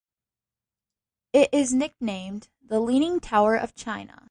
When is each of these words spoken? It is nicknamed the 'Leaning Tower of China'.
It 1.31 1.49
is 1.53 1.73
nicknamed 1.75 2.49
the 2.65 2.79
'Leaning 2.79 3.19
Tower 3.19 3.55
of 3.55 3.75
China'. 3.75 4.17